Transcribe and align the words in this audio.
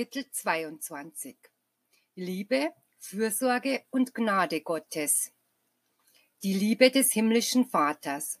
Kapitel 0.00 0.24
22 0.32 1.36
Liebe, 2.14 2.70
Fürsorge 2.98 3.82
und 3.90 4.14
Gnade 4.14 4.62
Gottes 4.62 5.30
Die 6.42 6.54
Liebe 6.54 6.90
des 6.90 7.12
himmlischen 7.12 7.66
Vaters 7.66 8.38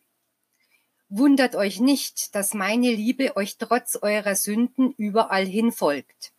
Wundert 1.10 1.56
euch 1.56 1.78
nicht, 1.78 2.34
dass 2.34 2.54
meine 2.54 2.90
Liebe 2.90 3.36
euch 3.36 3.58
trotz 3.58 3.98
eurer 4.00 4.36
Sünden 4.36 4.94
überall 4.96 5.44
hin 5.44 5.70
folgt. 5.70 6.32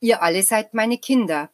Ihr 0.00 0.22
alle 0.22 0.42
seid 0.42 0.72
meine 0.72 0.96
Kinder. 0.96 1.50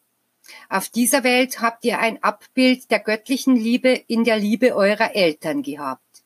Auf 0.69 0.87
dieser 0.87 1.25
Welt 1.25 1.59
habt 1.59 1.83
ihr 1.83 1.99
ein 1.99 2.23
Abbild 2.23 2.89
der 2.89 3.01
göttlichen 3.01 3.57
Liebe 3.57 4.01
in 4.07 4.23
der 4.23 4.37
Liebe 4.37 4.77
eurer 4.77 5.13
Eltern 5.13 5.61
gehabt. 5.61 6.23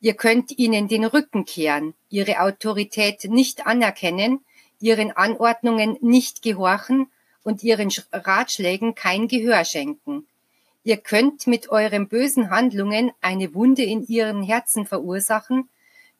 Ihr 0.00 0.14
könnt 0.14 0.56
ihnen 0.56 0.88
den 0.88 1.04
Rücken 1.04 1.44
kehren, 1.44 1.92
ihre 2.08 2.40
Autorität 2.40 3.24
nicht 3.24 3.66
anerkennen, 3.66 4.42
ihren 4.80 5.12
Anordnungen 5.12 5.96
nicht 6.00 6.42
gehorchen 6.42 7.10
und 7.42 7.62
ihren 7.62 7.90
Ratschlägen 8.12 8.94
kein 8.94 9.28
Gehör 9.28 9.64
schenken. 9.64 10.26
Ihr 10.84 10.96
könnt 10.96 11.46
mit 11.46 11.68
euren 11.68 12.08
bösen 12.08 12.50
Handlungen 12.50 13.10
eine 13.20 13.54
Wunde 13.54 13.82
in 13.82 14.06
ihren 14.06 14.42
Herzen 14.42 14.86
verursachen, 14.86 15.68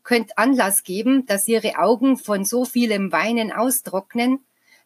könnt 0.03 0.39
Anlass 0.39 0.85
geben, 0.85 1.27
dass 1.27 1.49
ihre 1.49 1.79
Augen 1.79 2.17
von 2.17 2.45
so 2.45 2.65
vielem 2.65 3.13
Weinen 3.13 3.53
austrocknen, 3.53 4.41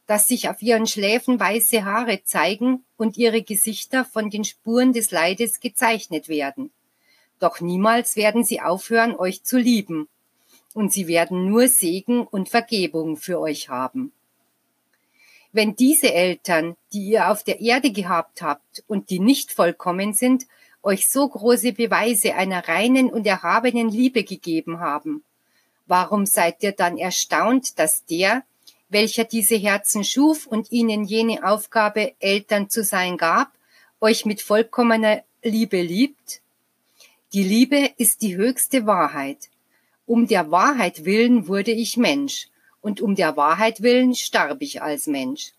dass 0.07 0.27
sich 0.27 0.48
auf 0.48 0.61
ihren 0.62 0.86
Schläfen 0.86 1.39
weiße 1.39 1.84
Haare 1.84 2.25
zeigen 2.25 2.84
und 2.97 3.17
ihre 3.17 3.42
Gesichter 3.42 4.05
von 4.05 4.31
den 4.31 4.45
Spuren 4.45 4.92
des 4.92 5.11
Leides 5.11 5.61
gezeichnet 5.61 6.29
werden. 6.29 6.73
Doch 7.39 7.61
niemals 7.61 8.17
werden 8.17 8.45
sie 8.45 8.61
aufhören, 8.61 9.17
euch 9.17 9.42
zu 9.42 9.59
lieben. 9.59 10.09
Und 10.75 10.92
sie 10.92 11.06
werden 11.06 11.47
nur 11.47 11.69
Segen 11.69 12.27
und 12.27 12.48
Vergebung 12.48 13.17
für 13.17 13.39
euch 13.41 13.69
haben. 13.69 14.12
Wenn 15.53 15.77
diese 15.77 16.12
Eltern, 16.12 16.77
die 16.95 17.11
ihr 17.11 17.31
auf 17.31 17.42
der 17.45 17.61
Erde 17.61 17.91
gehabt 17.92 18.41
habt 18.41 18.83
und 18.87 19.11
die 19.11 19.19
nicht 19.19 19.53
vollkommen 19.53 20.14
sind, 20.14 20.47
euch 20.83 21.11
so 21.11 21.29
große 21.29 21.75
Beweise 21.75 22.34
einer 22.34 22.67
reinen 22.67 23.11
und 23.11 23.27
erhabenen 23.27 23.91
Liebe 23.91 24.25
gegeben 24.25 24.81
haben, 24.81 25.23
warum 25.87 26.25
seid 26.25 26.62
ihr 26.62 26.73
dann 26.73 26.97
erstaunt, 26.97 27.79
dass 27.79 28.07
der, 28.07 28.45
welcher 28.89 29.25
diese 29.25 29.57
Herzen 29.57 30.05
schuf 30.05 30.47
und 30.47 30.73
ihnen 30.73 31.05
jene 31.05 31.45
Aufgabe, 31.45 32.14
Eltern 32.19 32.70
zu 32.70 32.83
sein 32.83 33.19
gab, 33.19 33.53
euch 34.01 34.25
mit 34.25 34.41
vollkommener 34.41 35.23
Liebe 35.42 35.83
liebt? 35.83 36.41
Die 37.34 37.42
Liebe 37.42 37.91
ist 37.98 38.23
die 38.23 38.36
höchste 38.36 38.86
Wahrheit. 38.86 39.48
Um 40.12 40.27
der 40.27 40.50
Wahrheit 40.50 41.06
willen 41.06 41.48
wurde 41.48 41.70
ich 41.70 41.96
Mensch, 41.96 42.50
und 42.82 43.00
um 43.00 43.14
der 43.14 43.34
Wahrheit 43.38 43.80
willen 43.80 44.14
starb 44.14 44.60
ich 44.60 44.82
als 44.82 45.06
Mensch. 45.06 45.52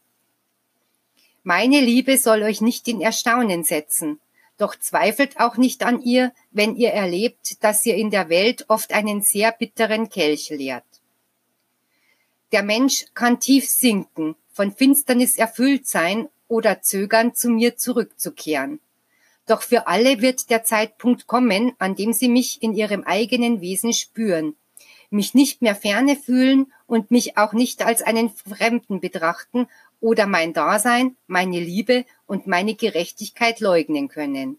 Meine 1.41 1.81
Liebe 1.81 2.19
soll 2.19 2.43
euch 2.43 2.61
nicht 2.61 2.87
in 2.87 3.01
Erstaunen 3.01 3.63
setzen, 3.63 4.19
doch 4.59 4.75
zweifelt 4.75 5.39
auch 5.39 5.57
nicht 5.57 5.81
an 5.81 6.03
ihr, 6.03 6.33
wenn 6.51 6.75
ihr 6.75 6.91
erlebt, 6.91 7.63
dass 7.63 7.83
ihr 7.87 7.95
in 7.95 8.11
der 8.11 8.29
Welt 8.29 8.65
oft 8.67 8.93
einen 8.93 9.23
sehr 9.23 9.51
bitteren 9.53 10.09
Kelch 10.09 10.51
leert. 10.51 10.85
Der 12.51 12.61
Mensch 12.61 13.05
kann 13.15 13.39
tief 13.39 13.67
sinken, 13.67 14.35
von 14.51 14.71
Finsternis 14.71 15.35
erfüllt 15.37 15.87
sein 15.87 16.29
oder 16.47 16.83
zögern, 16.83 17.33
zu 17.33 17.49
mir 17.49 17.75
zurückzukehren. 17.75 18.79
Doch 19.45 19.61
für 19.61 19.87
alle 19.87 20.21
wird 20.21 20.49
der 20.49 20.63
Zeitpunkt 20.63 21.27
kommen, 21.27 21.73
an 21.77 21.95
dem 21.95 22.13
sie 22.13 22.29
mich 22.29 22.63
in 22.63 22.73
ihrem 22.73 23.03
eigenen 23.03 23.61
Wesen 23.61 23.93
spüren, 23.93 24.55
mich 25.09 25.33
nicht 25.33 25.61
mehr 25.61 25.75
ferne 25.75 26.15
fühlen 26.15 26.71
und 26.87 27.11
mich 27.11 27.37
auch 27.37 27.53
nicht 27.53 27.85
als 27.85 28.01
einen 28.01 28.29
Fremden 28.29 28.99
betrachten 28.99 29.67
oder 29.99 30.27
mein 30.27 30.53
Dasein, 30.53 31.17
meine 31.27 31.59
Liebe 31.59 32.05
und 32.25 32.47
meine 32.47 32.75
Gerechtigkeit 32.75 33.59
leugnen 33.59 34.07
können. 34.07 34.57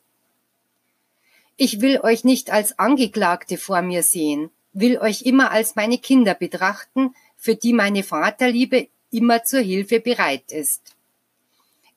Ich 1.56 1.80
will 1.80 2.00
euch 2.02 2.24
nicht 2.24 2.50
als 2.50 2.78
Angeklagte 2.78 3.58
vor 3.58 3.80
mir 3.80 4.02
sehen, 4.02 4.50
will 4.72 4.98
euch 4.98 5.22
immer 5.22 5.50
als 5.50 5.76
meine 5.76 5.98
Kinder 5.98 6.34
betrachten, 6.34 7.14
für 7.36 7.54
die 7.54 7.72
meine 7.72 8.02
Vaterliebe 8.02 8.88
immer 9.10 9.44
zur 9.44 9.60
Hilfe 9.60 10.00
bereit 10.00 10.50
ist. 10.50 10.94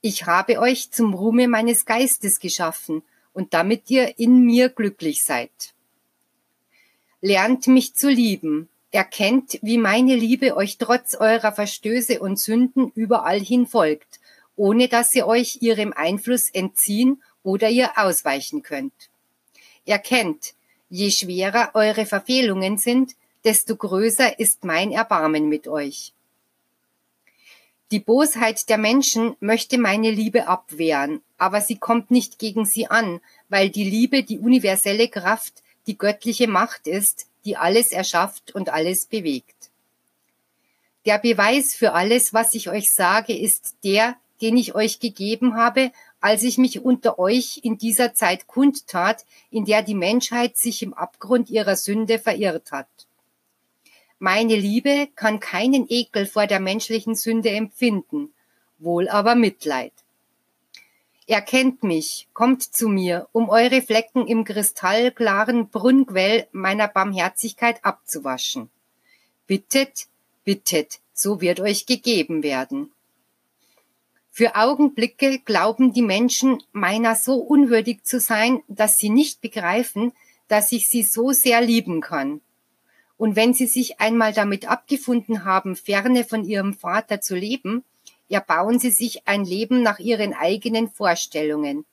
Ich 0.10 0.26
habe 0.26 0.60
euch 0.60 0.92
zum 0.92 1.14
Ruhme 1.14 1.50
meines 1.50 1.86
Geistes 1.86 2.40
geschaffen 2.40 3.04
und 3.34 3.54
damit 3.54 3.90
ihr 3.90 4.18
in 4.18 4.40
mir 4.46 4.70
glücklich 4.70 5.26
seid. 5.26 5.52
Lernt 7.20 7.68
mich 7.68 7.94
zu 7.94 8.10
lieben, 8.10 8.70
erkennt, 8.92 9.60
wie 9.62 9.78
meine 9.78 10.16
Liebe 10.16 10.56
euch 10.56 10.78
trotz 10.78 11.14
eurer 11.14 11.52
Verstöße 11.52 12.22
und 12.22 12.40
Sünden 12.40 12.90
überall 12.96 13.42
hin 13.42 13.68
folgt, 13.68 14.22
ohne 14.56 14.88
dass 14.88 15.14
ihr 15.14 15.28
euch 15.28 15.58
ihrem 15.60 15.92
Einfluss 15.92 16.50
entziehen 16.52 17.22
oder 17.44 17.68
ihr 17.68 17.98
ausweichen 17.98 18.64
könnt. 18.64 19.10
Erkennt, 19.86 20.54
je 20.90 21.12
schwerer 21.12 21.72
eure 21.74 22.06
Verfehlungen 22.06 22.78
sind, 22.78 23.18
desto 23.44 23.76
größer 23.76 24.40
ist 24.40 24.64
mein 24.64 24.94
Erbarmen 24.94 25.50
mit 25.50 25.68
euch. 25.68 26.14
Die 27.92 28.00
Bosheit 28.02 28.68
der 28.68 28.78
Menschen 28.78 29.38
möchte 29.40 29.78
meine 29.78 30.12
Liebe 30.12 30.48
abwehren, 30.48 31.22
aber 31.38 31.62
sie 31.62 31.78
kommt 31.78 32.12
nicht 32.12 32.38
gegen 32.38 32.66
sie 32.66 32.88
an, 32.88 33.22
weil 33.48 33.70
die 33.70 33.90
Liebe 33.90 34.24
die 34.24 34.40
universelle 34.40 35.08
Kraft, 35.08 35.64
die 35.88 35.98
göttliche 35.98 36.50
Macht 36.50 36.86
ist, 36.86 37.28
die 37.46 37.56
alles 37.56 37.94
erschafft 37.94 38.54
und 38.54 38.70
alles 38.70 39.06
bewegt. 39.06 39.70
Der 41.06 41.18
Beweis 41.18 41.74
für 41.74 41.94
alles, 41.94 42.34
was 42.34 42.54
ich 42.56 42.70
euch 42.70 42.94
sage, 42.94 43.38
ist 43.38 43.76
der, 43.86 44.18
den 44.42 44.58
ich 44.58 44.76
euch 44.76 45.00
gegeben 45.00 45.56
habe, 45.56 45.94
als 46.20 46.44
ich 46.44 46.58
mich 46.58 46.84
unter 46.84 47.18
euch 47.20 47.62
in 47.64 47.78
dieser 47.78 48.14
Zeit 48.14 48.48
kundtat, 48.48 49.26
in 49.50 49.64
der 49.64 49.82
die 49.82 49.96
Menschheit 49.96 50.58
sich 50.58 50.84
im 50.84 50.94
Abgrund 50.94 51.50
ihrer 51.50 51.78
Sünde 51.78 52.20
verirrt 52.20 52.74
hat. 52.74 53.07
Meine 54.20 54.56
Liebe 54.56 55.10
kann 55.16 55.40
keinen 55.40 55.86
Ekel 55.90 56.26
vor 56.26 56.48
der 56.48 56.60
menschlichen 56.60 57.16
Sünde 57.16 57.50
empfinden, 57.50 58.34
wohl 58.80 59.08
aber 59.10 59.36
Mitleid. 59.36 59.94
Erkennt 61.28 61.84
mich, 61.84 62.28
kommt 62.34 62.64
zu 62.64 62.88
mir, 62.88 63.28
um 63.32 63.50
eure 63.50 63.82
Flecken 63.82 64.26
im 64.28 64.44
kristallklaren 64.44 65.70
Brunnquell 65.70 66.48
meiner 66.52 66.88
Barmherzigkeit 66.88 67.84
abzuwaschen. 67.84 68.70
Bittet, 69.46 70.08
bittet, 70.46 71.00
so 71.14 71.42
wird 71.42 71.60
euch 71.60 71.86
gegeben 71.86 72.44
werden. 72.44 72.92
Für 74.32 74.56
Augenblicke 74.56 75.40
glauben 75.40 75.94
die 75.94 76.02
Menschen, 76.02 76.64
meiner 76.72 77.16
so 77.16 77.36
unwürdig 77.36 78.04
zu 78.04 78.20
sein, 78.20 78.64
dass 78.68 78.98
sie 78.98 79.10
nicht 79.10 79.42
begreifen, 79.42 80.14
dass 80.48 80.72
ich 80.72 80.88
sie 80.88 81.04
so 81.04 81.34
sehr 81.34 81.60
lieben 81.62 82.02
kann. 82.02 82.42
Und 83.18 83.36
wenn 83.36 83.54
sie 83.54 83.66
sich 83.66 84.00
einmal 84.00 84.32
damit 84.34 84.70
abgefunden 84.70 85.44
haben, 85.44 85.76
ferne 85.76 86.24
von 86.24 86.46
ihrem 86.46 86.74
Vater 86.74 87.20
zu 87.20 87.36
leben, 87.36 87.84
erbauen 88.30 88.80
sie 88.80 88.92
sich 88.92 89.28
ein 89.28 89.44
Leben 89.44 89.82
nach 89.82 90.00
ihren 90.00 90.34
eigenen 90.34 90.90
Vorstellungen, 90.90 91.86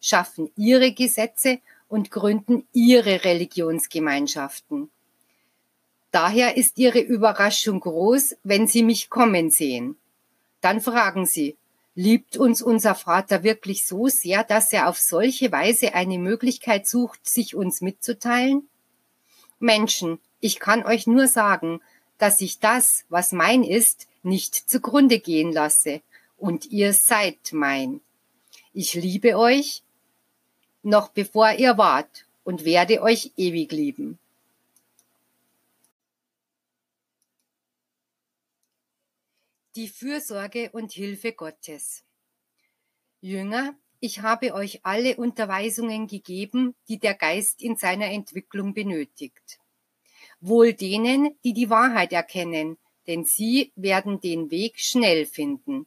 schaffen 0.00 0.50
ihre 0.56 0.92
Gesetze 0.92 1.60
und 1.88 2.10
gründen 2.10 2.66
ihre 2.72 3.24
Religionsgemeinschaften. 3.24 4.90
Daher 6.10 6.56
ist 6.56 6.78
ihre 6.78 7.00
Überraschung 7.00 7.80
groß, 7.80 8.36
wenn 8.42 8.66
sie 8.66 8.82
mich 8.82 9.08
kommen 9.08 9.50
sehen. 9.50 9.96
Dann 10.60 10.80
fragen 10.80 11.26
sie, 11.26 11.56
liebt 11.94 12.36
uns 12.36 12.62
unser 12.62 12.94
Vater 12.94 13.42
wirklich 13.42 13.86
so 13.86 14.08
sehr, 14.08 14.44
dass 14.44 14.72
er 14.72 14.88
auf 14.88 14.98
solche 14.98 15.52
Weise 15.52 15.94
eine 15.94 16.18
Möglichkeit 16.18 16.86
sucht, 16.86 17.28
sich 17.28 17.54
uns 17.54 17.80
mitzuteilen? 17.80 18.68
Menschen, 19.58 20.18
ich 20.42 20.58
kann 20.58 20.84
euch 20.84 21.06
nur 21.06 21.28
sagen, 21.28 21.80
dass 22.18 22.40
ich 22.40 22.58
das, 22.58 23.04
was 23.08 23.30
mein 23.32 23.62
ist, 23.62 24.08
nicht 24.24 24.54
zugrunde 24.54 25.20
gehen 25.20 25.52
lasse, 25.52 26.02
und 26.36 26.66
ihr 26.66 26.92
seid 26.92 27.52
mein. 27.52 28.00
Ich 28.74 28.94
liebe 28.94 29.38
euch, 29.38 29.84
noch 30.82 31.08
bevor 31.10 31.52
ihr 31.52 31.78
wart, 31.78 32.26
und 32.42 32.64
werde 32.64 33.02
euch 33.02 33.30
ewig 33.36 33.70
lieben. 33.70 34.18
Die 39.76 39.88
Fürsorge 39.88 40.70
und 40.72 40.90
Hilfe 40.90 41.32
Gottes. 41.32 42.02
Jünger, 43.20 43.76
ich 44.00 44.22
habe 44.22 44.54
euch 44.54 44.80
alle 44.82 45.16
Unterweisungen 45.16 46.08
gegeben, 46.08 46.74
die 46.88 46.98
der 46.98 47.14
Geist 47.14 47.62
in 47.62 47.76
seiner 47.76 48.10
Entwicklung 48.10 48.74
benötigt. 48.74 49.61
Wohl 50.42 50.74
denen, 50.74 51.36
die 51.44 51.52
die 51.52 51.70
Wahrheit 51.70 52.12
erkennen, 52.12 52.76
denn 53.06 53.24
sie 53.24 53.70
werden 53.76 54.20
den 54.20 54.50
Weg 54.50 54.78
schnell 54.78 55.24
finden. 55.24 55.86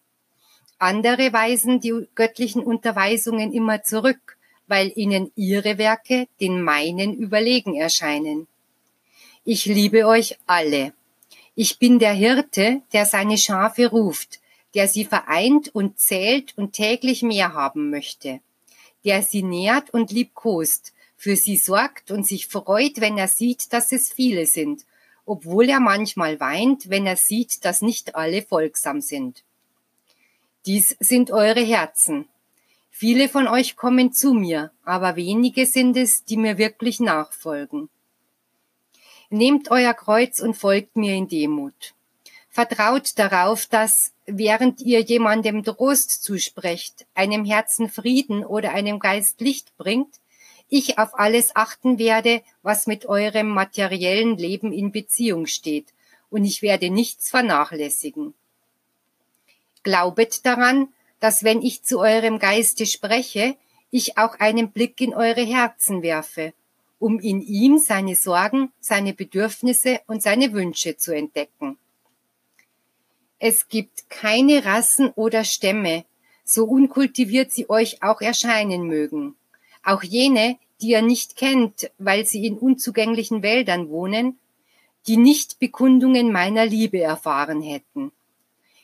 Andere 0.79 1.31
weisen 1.33 1.81
die 1.81 2.07
göttlichen 2.15 2.63
Unterweisungen 2.63 3.51
immer 3.53 3.83
zurück, 3.83 4.37
weil 4.67 4.91
ihnen 4.95 5.31
ihre 5.35 5.77
Werke 5.77 6.27
den 6.39 6.61
meinen 6.61 7.13
überlegen 7.13 7.75
erscheinen. 7.75 8.47
Ich 9.43 9.65
liebe 9.65 10.07
euch 10.07 10.37
alle. 10.47 10.93
Ich 11.53 11.77
bin 11.77 11.99
der 11.99 12.13
Hirte, 12.13 12.81
der 12.93 13.05
seine 13.05 13.37
Schafe 13.37 13.89
ruft, 13.89 14.39
der 14.73 14.87
sie 14.87 15.05
vereint 15.05 15.69
und 15.75 15.99
zählt 15.99 16.57
und 16.57 16.73
täglich 16.73 17.23
mehr 17.23 17.53
haben 17.53 17.89
möchte, 17.89 18.39
der 19.03 19.21
sie 19.21 19.43
nährt 19.43 19.89
und 19.91 20.11
liebkost, 20.11 20.93
für 21.25 21.35
sie 21.35 21.57
sorgt 21.57 22.11
und 22.11 22.23
sich 22.27 22.45
freut, 22.45 23.01
wenn 23.01 23.17
er 23.17 23.27
sieht, 23.27 23.73
dass 23.73 23.91
es 23.91 24.13
viele 24.13 24.45
sind, 24.45 24.85
obwohl 25.25 25.67
er 25.67 25.79
manchmal 25.79 26.39
weint, 26.39 26.91
wenn 26.91 27.07
er 27.07 27.15
sieht, 27.15 27.65
dass 27.65 27.81
nicht 27.81 28.13
alle 28.13 28.43
folgsam 28.43 29.01
sind. 29.01 29.43
Dies 30.67 30.95
sind 30.99 31.31
eure 31.31 31.61
Herzen. 31.61 32.27
Viele 32.91 33.27
von 33.27 33.47
euch 33.47 33.75
kommen 33.75 34.13
zu 34.13 34.35
mir, 34.35 34.69
aber 34.83 35.15
wenige 35.15 35.65
sind 35.65 35.97
es, 35.97 36.25
die 36.25 36.37
mir 36.37 36.59
wirklich 36.59 36.99
nachfolgen. 36.99 37.89
Nehmt 39.31 39.71
euer 39.71 39.95
Kreuz 39.95 40.39
und 40.39 40.53
folgt 40.53 40.95
mir 40.95 41.15
in 41.15 41.27
Demut. 41.27 41.95
Vertraut 42.51 43.17
darauf, 43.17 43.65
dass, 43.65 44.13
während 44.27 44.79
ihr 44.79 44.99
jemandem 44.99 45.63
Trost 45.63 46.23
zusprecht, 46.23 47.07
einem 47.15 47.45
Herzen 47.45 47.89
Frieden 47.89 48.45
oder 48.45 48.73
einem 48.73 48.99
Geist 48.99 49.41
Licht 49.41 49.75
bringt, 49.77 50.19
ich 50.69 50.97
auf 50.97 51.17
alles 51.17 51.55
achten 51.55 51.99
werde, 51.99 52.41
was 52.63 52.87
mit 52.87 53.05
eurem 53.05 53.49
materiellen 53.49 54.37
Leben 54.37 54.71
in 54.73 54.91
Beziehung 54.91 55.45
steht, 55.45 55.87
und 56.29 56.43
ich 56.43 56.61
werde 56.61 56.89
nichts 56.89 57.29
vernachlässigen. 57.29 58.33
Glaubet 59.83 60.45
daran, 60.45 60.89
dass 61.19 61.43
wenn 61.43 61.61
ich 61.61 61.83
zu 61.83 61.99
eurem 61.99 62.39
Geiste 62.39 62.85
spreche, 62.85 63.55
ich 63.91 64.17
auch 64.17 64.39
einen 64.39 64.71
Blick 64.71 64.99
in 64.99 65.13
eure 65.13 65.43
Herzen 65.43 66.01
werfe 66.01 66.53
um 66.99 67.19
in 67.19 67.41
ihm 67.41 67.77
seine 67.77 68.15
Sorgen, 68.15 68.71
seine 68.79 69.13
Bedürfnisse 69.13 70.01
und 70.07 70.23
seine 70.23 70.53
Wünsche 70.53 70.97
zu 70.97 71.15
entdecken. 71.15 71.77
Es 73.37 73.67
gibt 73.67 74.09
keine 74.09 74.65
Rassen 74.65 75.11
oder 75.11 75.43
Stämme, 75.43 76.05
so 76.43 76.65
unkultiviert 76.65 77.51
sie 77.51 77.69
euch 77.69 78.01
auch 78.01 78.21
erscheinen 78.21 78.87
mögen. 78.87 79.35
Auch 79.85 80.03
jene, 80.03 80.57
die 80.81 80.89
ihr 80.89 81.03
nicht 81.03 81.35
kennt, 81.37 81.91
weil 81.99 82.25
sie 82.25 82.45
in 82.45 82.57
unzugänglichen 82.57 83.43
Wäldern 83.43 83.89
wohnen, 83.89 84.39
die 85.07 85.17
nicht 85.17 85.59
Bekundungen 85.59 86.31
meiner 86.31 86.65
Liebe 86.65 86.99
erfahren 86.99 87.61
hätten. 87.61 88.11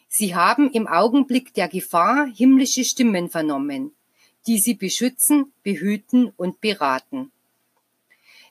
Sie 0.08 0.36
haben 0.36 0.72
im 0.72 0.88
Augenblick 0.88 1.54
der 1.56 1.68
Gefahr 1.68 2.28
himmlische 2.28 2.84
Stimmen 2.84 3.30
vernommen, 3.30 3.92
die 4.46 4.60
sie 4.60 4.76
beschützen, 4.76 5.52
behüten 5.64 6.32
und 6.38 6.62
beraten. 6.62 7.32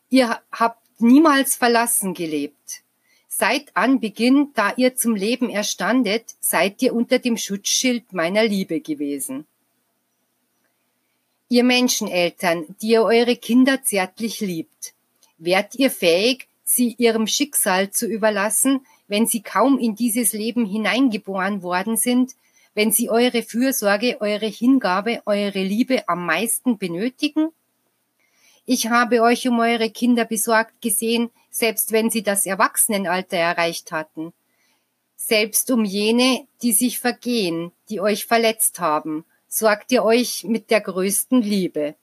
Ihr 0.09 0.41
habt 0.51 0.83
niemals 1.01 1.55
verlassen 1.55 2.15
gelebt. 2.15 2.83
Seit 3.29 3.77
Anbeginn, 3.77 4.49
da 4.55 4.73
ihr 4.77 4.97
zum 4.97 5.15
Leben 5.15 5.49
erstandet, 5.51 6.35
seid 6.41 6.83
ihr 6.83 6.95
unter 6.95 7.21
dem 7.21 7.37
Schutzschild 7.37 8.13
meiner 8.13 8.45
Liebe 8.45 8.81
gewesen. 8.81 9.47
Ihr 11.53 11.65
Menscheneltern, 11.65 12.77
die 12.81 12.91
ihr 12.91 13.03
eure 13.03 13.35
Kinder 13.35 13.83
zärtlich 13.83 14.39
liebt, 14.39 14.95
wärt 15.37 15.75
ihr 15.75 15.91
fähig, 15.91 16.47
sie 16.63 16.95
ihrem 16.97 17.27
Schicksal 17.27 17.91
zu 17.91 18.07
überlassen, 18.07 18.87
wenn 19.09 19.27
sie 19.27 19.43
kaum 19.43 19.77
in 19.77 19.97
dieses 19.97 20.33
Leben 20.33 20.65
hineingeboren 20.65 21.65
worden 21.65 21.97
sind, 21.97 22.37
wenn 22.75 22.93
sie 22.93 23.11
eure 23.11 23.43
Fürsorge, 23.43 24.21
eure 24.21 24.47
Hingabe, 24.47 25.23
eure 25.27 25.65
Liebe 25.65 26.09
am 26.09 26.25
meisten 26.25 26.79
benötigen? 26.79 27.49
Ich 28.65 28.87
habe 28.87 29.21
euch 29.21 29.49
um 29.49 29.59
eure 29.59 29.91
Kinder 29.91 30.25
besorgt 30.27 30.81
gesehen, 30.81 31.31
selbst 31.51 31.91
wenn 31.91 32.11
sie 32.11 32.23
das 32.23 32.47
Erwachsenenalter 32.47 33.39
erreicht 33.39 33.91
hatten. 33.91 34.33
Selbst 35.17 35.73
um 35.73 35.85
jene, 35.85 36.47
die 36.63 36.71
sich 36.71 37.01
vergehen, 37.01 37.73
die 37.89 38.01
euch 38.01 38.27
verletzt 38.27 38.79
haben, 38.79 39.25
sorgt 39.51 39.93
ihr 39.93 40.05
euch 40.05 40.45
mit 40.45 40.71
der 40.71 40.81
größten 40.81 41.43
Liebe. 41.43 41.97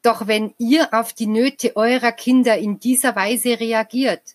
Doch 0.00 0.26
wenn 0.26 0.54
ihr 0.58 0.92
auf 0.92 1.12
die 1.12 1.28
Nöte 1.28 1.76
eurer 1.76 2.10
Kinder 2.10 2.58
in 2.58 2.80
dieser 2.80 3.14
Weise 3.14 3.60
reagiert, 3.60 4.34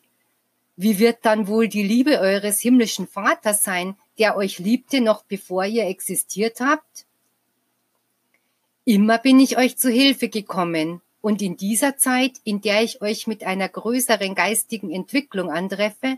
wie 0.77 0.99
wird 0.99 1.25
dann 1.25 1.47
wohl 1.47 1.67
die 1.67 1.83
Liebe 1.83 2.19
eures 2.21 2.61
himmlischen 2.61 3.07
Vaters 3.07 3.63
sein, 3.63 3.97
der 4.19 4.37
euch 4.37 4.59
liebte, 4.59 5.01
noch 5.01 5.23
bevor 5.23 5.65
ihr 5.65 5.87
existiert 5.87 6.61
habt? 6.61 7.05
Immer 8.85 9.17
bin 9.17 9.39
ich 9.39 9.57
euch 9.57 9.77
zu 9.77 9.89
Hilfe 9.89 10.29
gekommen, 10.29 11.01
und 11.19 11.41
in 11.41 11.57
dieser 11.57 11.97
Zeit, 11.97 12.33
in 12.43 12.61
der 12.61 12.83
ich 12.83 13.01
euch 13.01 13.27
mit 13.27 13.43
einer 13.43 13.67
größeren 13.67 14.35
geistigen 14.35 14.91
Entwicklung 14.91 15.51
antreffe, 15.51 16.17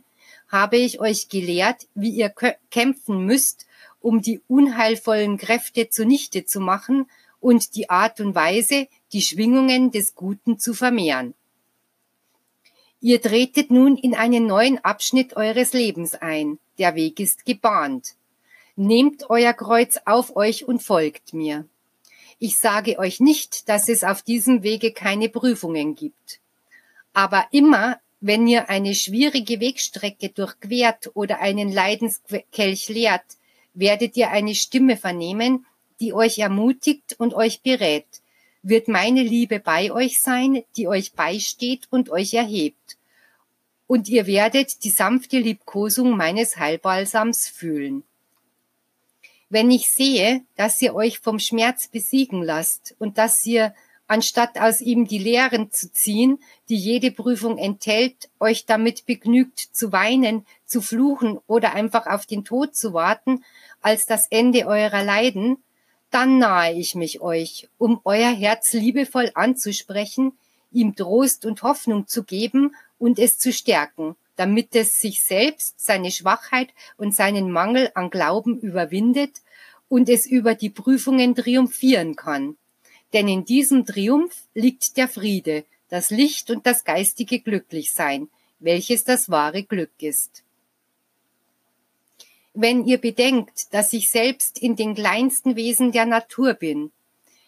habe 0.50 0.78
ich 0.78 1.00
euch 1.00 1.30
gelehrt, 1.30 1.88
wie 1.94 2.10
ihr 2.10 2.34
kämpfen 2.72 3.26
müsst, 3.26 3.66
um 4.02 4.22
die 4.22 4.42
unheilvollen 4.48 5.38
Kräfte 5.38 5.90
zunichte 5.90 6.46
zu 6.46 6.60
machen 6.60 7.10
und 7.40 7.76
die 7.76 7.90
Art 7.90 8.20
und 8.20 8.36
Weise, 8.36 8.88
die 9.14 9.22
Schwingungen 9.22 9.92
des 9.92 10.16
Guten 10.16 10.60
zu 10.60 10.74
vermehren. 10.74 11.34
Ihr 13.02 13.22
tretet 13.22 13.72
nun 13.72 13.96
in 13.96 14.14
einen 14.14 14.46
neuen 14.46 14.84
Abschnitt 14.84 15.38
eures 15.38 15.72
Lebens 15.72 16.16
ein. 16.16 16.60
Der 16.78 16.96
Weg 16.96 17.20
ist 17.20 17.46
gebahnt. 17.46 18.16
Nehmt 18.76 19.30
euer 19.30 19.54
Kreuz 19.54 20.00
auf 20.06 20.36
euch 20.36 20.66
und 20.66 20.84
folgt 20.84 21.34
mir. 21.34 21.66
Ich 22.40 22.58
sage 22.58 23.00
euch 23.00 23.20
nicht, 23.20 23.70
dass 23.70 23.90
es 23.90 24.04
auf 24.04 24.22
diesem 24.22 24.64
Wege 24.64 24.92
keine 24.92 25.30
Prüfungen 25.30 25.96
gibt. 25.96 26.40
Aber 27.14 27.48
immer, 27.52 28.00
wenn 28.22 28.48
ihr 28.48 28.70
eine 28.70 28.96
schwierige 28.96 29.60
Wegstrecke 29.60 30.30
durchquert 30.30 31.12
oder 31.14 31.40
einen 31.40 31.72
Leidenskelch 31.72 32.90
leert, 32.90 33.24
werdet 33.74 34.18
ihr 34.18 34.30
eine 34.30 34.56
Stimme 34.56 34.98
vernehmen, 34.98 35.66
die 36.00 36.14
euch 36.14 36.40
ermutigt 36.40 37.16
und 37.18 37.34
euch 37.34 37.62
berät. 37.62 38.06
Wird 38.62 38.88
meine 38.88 39.24
Liebe 39.24 39.60
bei 39.60 39.92
euch 39.92 40.22
sein, 40.22 40.64
die 40.76 40.88
euch 40.88 41.14
beisteht 41.14 41.88
und 41.90 42.10
euch 42.10 42.34
erhebt. 42.34 42.98
Und 43.88 44.10
ihr 44.10 44.28
werdet 44.28 44.84
die 44.84 44.90
sanfte 44.90 45.40
Liebkosung 45.40 46.16
meines 46.16 46.58
Heilbalsams 46.58 47.48
fühlen. 47.48 48.04
Wenn 49.50 49.72
ich 49.72 49.90
sehe, 49.90 50.44
dass 50.56 50.82
ihr 50.82 50.94
euch 50.94 51.20
vom 51.20 51.40
Schmerz 51.40 51.88
besiegen 51.88 52.44
lasst 52.44 52.96
und 53.00 53.18
dass 53.18 53.44
ihr, 53.46 53.74
anstatt 54.10 54.60
aus 54.60 54.82
ihm 54.82 55.08
die 55.08 55.20
Lehren 55.20 55.72
zu 55.72 55.94
ziehen, 55.94 56.40
die 56.68 56.76
jede 56.76 57.12
Prüfung 57.12 57.60
enthält, 57.60 58.30
euch 58.40 58.66
damit 58.66 59.06
begnügt 59.06 59.60
zu 59.60 59.92
weinen, 59.92 60.46
zu 60.66 60.82
fluchen 60.82 61.40
oder 61.46 61.76
einfach 61.76 62.08
auf 62.08 62.26
den 62.26 62.44
Tod 62.44 62.76
zu 62.76 62.94
warten, 62.94 63.44
als 63.82 64.08
das 64.08 64.26
Ende 64.28 64.66
eurer 64.66 65.04
Leiden, 65.04 65.58
dann 66.10 66.40
nahe 66.40 66.74
ich 66.74 66.96
mich 66.96 67.22
euch, 67.22 67.70
um 67.78 68.02
euer 68.04 68.32
Herz 68.32 68.74
liebevoll 68.74 69.32
anzusprechen, 69.36 70.34
ihm 70.72 70.96
Trost 70.96 71.46
und 71.46 71.62
Hoffnung 71.62 72.08
zu 72.08 72.24
geben 72.24 72.76
und 72.98 73.20
es 73.20 73.38
zu 73.38 73.54
stärken, 73.54 74.16
damit 74.36 74.76
es 74.76 75.00
sich 75.00 75.22
selbst, 75.22 75.80
seine 75.80 76.10
Schwachheit 76.10 76.70
und 76.98 77.14
seinen 77.14 77.52
Mangel 77.52 77.92
an 77.94 78.10
Glauben 78.10 78.60
überwindet 78.60 79.44
und 79.88 80.10
es 80.10 80.26
über 80.26 80.56
die 80.56 80.72
Prüfungen 80.72 81.36
triumphieren 81.36 82.16
kann. 82.16 82.58
Denn 83.14 83.28
in 83.28 83.46
diesem 83.46 83.86
Triumph 83.86 84.44
liegt 84.54 84.98
der 84.98 85.08
Friede, 85.08 85.66
das 85.90 86.12
Licht 86.12 86.52
und 86.52 86.66
das 86.66 86.84
geistige 86.84 87.40
Glücklichsein, 87.40 88.30
welches 88.60 89.04
das 89.04 89.30
wahre 89.30 89.64
Glück 89.64 89.92
ist. 90.00 90.44
Wenn 92.54 92.86
ihr 92.86 92.98
bedenkt, 92.98 93.74
dass 93.74 93.94
ich 93.94 94.10
selbst 94.10 94.62
in 94.62 94.76
den 94.76 94.96
kleinsten 94.96 95.56
Wesen 95.56 95.92
der 95.92 96.06
Natur 96.06 96.54
bin, 96.54 96.92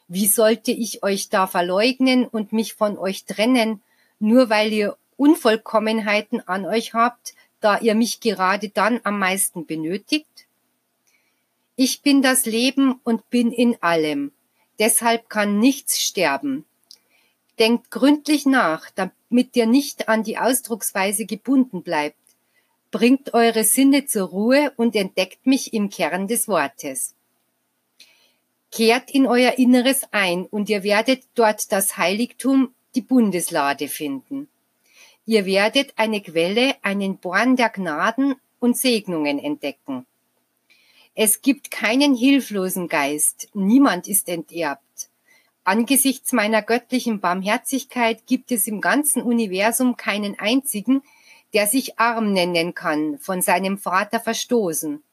wie 0.07 0.27
sollte 0.27 0.71
ich 0.71 1.03
euch 1.03 1.29
da 1.29 1.47
verleugnen 1.47 2.25
und 2.25 2.53
mich 2.53 2.73
von 2.73 2.97
euch 2.97 3.25
trennen, 3.25 3.81
nur 4.19 4.49
weil 4.49 4.71
ihr 4.73 4.97
Unvollkommenheiten 5.17 6.45
an 6.47 6.65
euch 6.65 6.93
habt, 6.93 7.33
da 7.61 7.79
ihr 7.79 7.95
mich 7.95 8.19
gerade 8.19 8.69
dann 8.69 8.99
am 9.03 9.19
meisten 9.19 9.65
benötigt? 9.65 10.47
Ich 11.75 12.01
bin 12.01 12.21
das 12.21 12.45
Leben 12.45 12.99
und 13.03 13.29
bin 13.29 13.51
in 13.51 13.81
allem. 13.81 14.31
Deshalb 14.81 15.29
kann 15.29 15.59
nichts 15.59 16.01
sterben. 16.01 16.65
Denkt 17.59 17.91
gründlich 17.91 18.47
nach, 18.47 18.89
damit 18.89 19.55
ihr 19.55 19.67
nicht 19.67 20.09
an 20.09 20.23
die 20.23 20.39
Ausdrucksweise 20.39 21.27
gebunden 21.27 21.83
bleibt. 21.83 22.17
Bringt 22.89 23.35
eure 23.35 23.63
Sinne 23.63 24.07
zur 24.07 24.29
Ruhe 24.29 24.73
und 24.77 24.95
entdeckt 24.95 25.45
mich 25.45 25.75
im 25.75 25.91
Kern 25.91 26.27
des 26.27 26.47
Wortes. 26.47 27.13
Kehrt 28.71 29.11
in 29.11 29.27
euer 29.27 29.59
Inneres 29.59 30.01
ein 30.09 30.47
und 30.47 30.67
ihr 30.67 30.81
werdet 30.81 31.25
dort 31.35 31.71
das 31.71 31.97
Heiligtum, 31.97 32.73
die 32.95 33.01
Bundeslade 33.01 33.87
finden. 33.87 34.47
Ihr 35.27 35.45
werdet 35.45 35.93
eine 35.95 36.21
Quelle, 36.21 36.73
einen 36.81 37.17
Born 37.17 37.55
der 37.55 37.69
Gnaden 37.69 38.33
und 38.59 38.75
Segnungen 38.75 39.37
entdecken. 39.37 40.07
Es 41.13 41.41
gibt 41.41 41.71
keinen 41.71 42.15
hilflosen 42.15 42.87
Geist, 42.87 43.49
niemand 43.53 44.07
ist 44.07 44.29
enterbt. 44.29 45.09
Angesichts 45.63 46.31
meiner 46.31 46.61
göttlichen 46.61 47.19
Barmherzigkeit 47.19 48.25
gibt 48.25 48.51
es 48.51 48.65
im 48.65 48.81
ganzen 48.81 49.21
Universum 49.21 49.97
keinen 49.97 50.39
einzigen, 50.39 51.03
der 51.53 51.67
sich 51.67 51.99
arm 51.99 52.31
nennen 52.31 52.73
kann, 52.73 53.19
von 53.19 53.41
seinem 53.41 53.77
Vater 53.77 54.19
verstoßen, 54.19 55.03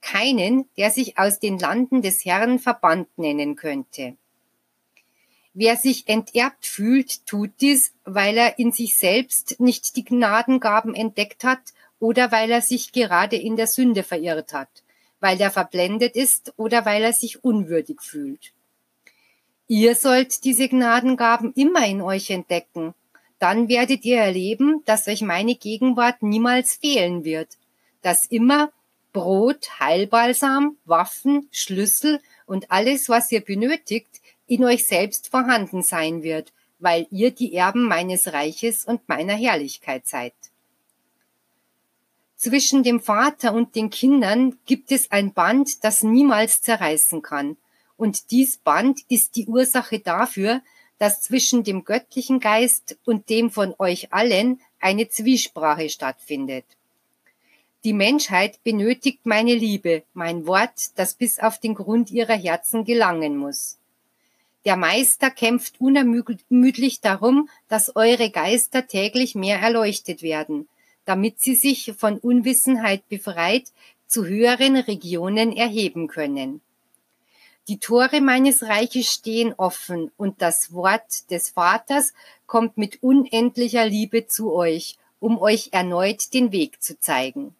keinen, 0.00 0.68
der 0.76 0.90
sich 0.90 1.18
aus 1.18 1.38
den 1.38 1.58
Landen 1.58 2.02
des 2.02 2.24
Herrn 2.24 2.58
verbannt 2.58 3.08
nennen 3.16 3.54
könnte. 3.54 4.16
Wer 5.54 5.76
sich 5.76 6.08
enterbt 6.08 6.64
fühlt, 6.64 7.26
tut 7.26 7.50
dies, 7.60 7.92
weil 8.04 8.38
er 8.38 8.58
in 8.58 8.72
sich 8.72 8.96
selbst 8.96 9.60
nicht 9.60 9.96
die 9.96 10.04
Gnadengaben 10.04 10.94
entdeckt 10.94 11.44
hat 11.44 11.60
oder 12.00 12.32
weil 12.32 12.50
er 12.50 12.62
sich 12.62 12.92
gerade 12.92 13.36
in 13.36 13.56
der 13.56 13.66
Sünde 13.66 14.02
verirrt 14.02 14.54
hat, 14.54 14.81
weil 15.22 15.40
er 15.40 15.50
verblendet 15.50 16.16
ist 16.16 16.52
oder 16.56 16.84
weil 16.84 17.02
er 17.02 17.12
sich 17.12 17.42
unwürdig 17.44 18.02
fühlt. 18.02 18.52
Ihr 19.68 19.94
sollt 19.94 20.44
diese 20.44 20.68
Gnadengaben 20.68 21.52
immer 21.54 21.86
in 21.86 22.02
euch 22.02 22.28
entdecken, 22.28 22.92
dann 23.38 23.68
werdet 23.68 24.04
ihr 24.04 24.18
erleben, 24.18 24.82
dass 24.84 25.08
euch 25.08 25.22
meine 25.22 25.54
Gegenwart 25.54 26.22
niemals 26.22 26.74
fehlen 26.74 27.24
wird, 27.24 27.56
dass 28.02 28.26
immer 28.26 28.70
Brot, 29.12 29.80
Heilbalsam, 29.80 30.76
Waffen, 30.84 31.48
Schlüssel 31.50 32.20
und 32.46 32.70
alles, 32.70 33.08
was 33.08 33.30
ihr 33.30 33.40
benötigt, 33.40 34.20
in 34.46 34.64
euch 34.64 34.86
selbst 34.86 35.28
vorhanden 35.28 35.82
sein 35.82 36.22
wird, 36.22 36.52
weil 36.78 37.06
ihr 37.10 37.30
die 37.30 37.54
Erben 37.54 37.86
meines 37.86 38.32
Reiches 38.32 38.84
und 38.84 39.08
meiner 39.08 39.34
Herrlichkeit 39.34 40.06
seid. 40.06 40.34
Zwischen 42.42 42.82
dem 42.82 42.98
Vater 42.98 43.54
und 43.54 43.76
den 43.76 43.88
Kindern 43.88 44.58
gibt 44.66 44.90
es 44.90 45.12
ein 45.12 45.32
Band, 45.32 45.84
das 45.84 46.02
niemals 46.02 46.60
zerreißen 46.60 47.22
kann. 47.22 47.56
Und 47.96 48.32
dies 48.32 48.56
Band 48.56 48.98
ist 49.08 49.36
die 49.36 49.46
Ursache 49.46 50.00
dafür, 50.00 50.60
dass 50.98 51.20
zwischen 51.20 51.62
dem 51.62 51.84
göttlichen 51.84 52.40
Geist 52.40 52.98
und 53.04 53.28
dem 53.28 53.52
von 53.52 53.76
euch 53.78 54.12
allen 54.12 54.60
eine 54.80 55.08
Zwiesprache 55.08 55.88
stattfindet. 55.88 56.64
Die 57.84 57.92
Menschheit 57.92 58.60
benötigt 58.64 59.20
meine 59.22 59.54
Liebe, 59.54 60.02
mein 60.12 60.44
Wort, 60.44 60.98
das 60.98 61.14
bis 61.14 61.38
auf 61.38 61.60
den 61.60 61.76
Grund 61.76 62.10
ihrer 62.10 62.36
Herzen 62.36 62.84
gelangen 62.84 63.36
muss. 63.36 63.78
Der 64.64 64.76
Meister 64.76 65.30
kämpft 65.30 65.80
unermüdlich 65.80 67.00
darum, 67.00 67.48
dass 67.68 67.94
eure 67.94 68.30
Geister 68.30 68.88
täglich 68.88 69.36
mehr 69.36 69.60
erleuchtet 69.60 70.22
werden, 70.22 70.66
damit 71.04 71.40
sie 71.40 71.54
sich 71.54 71.92
von 71.96 72.18
Unwissenheit 72.18 73.08
befreit 73.08 73.72
zu 74.06 74.26
höheren 74.26 74.76
Regionen 74.76 75.52
erheben 75.56 76.06
können. 76.08 76.60
Die 77.68 77.78
Tore 77.78 78.20
meines 78.20 78.64
Reiches 78.64 79.12
stehen 79.12 79.54
offen 79.56 80.10
und 80.16 80.42
das 80.42 80.72
Wort 80.72 81.30
des 81.30 81.50
Vaters 81.50 82.12
kommt 82.46 82.76
mit 82.76 83.02
unendlicher 83.02 83.86
Liebe 83.86 84.26
zu 84.26 84.52
euch, 84.52 84.96
um 85.20 85.38
euch 85.38 85.68
erneut 85.70 86.34
den 86.34 86.50
Weg 86.50 86.82
zu 86.82 86.98
zeigen. 86.98 87.54